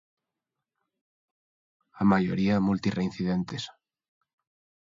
[2.01, 3.63] A maioría multirreincidentes.